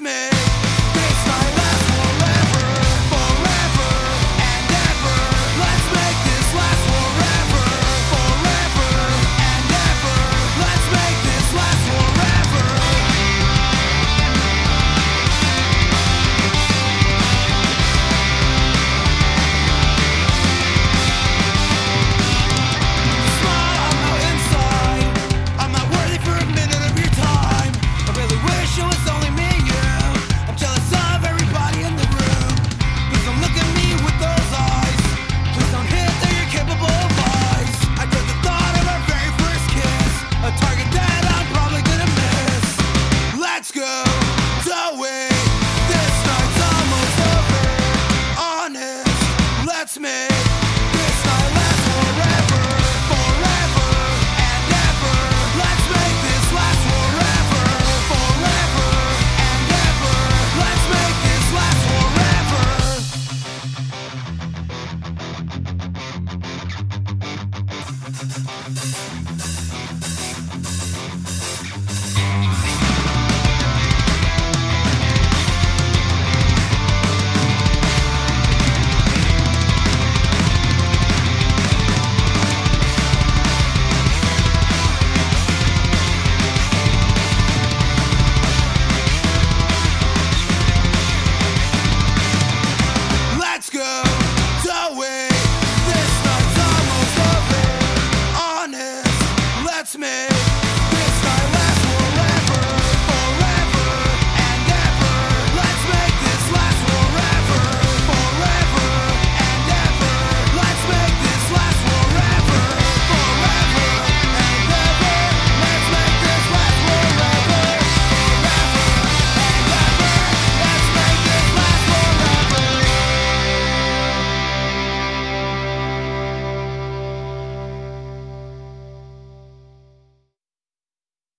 [0.00, 0.30] Man.
[0.30, 0.35] me.